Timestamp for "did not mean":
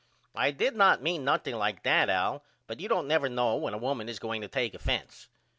0.49-1.23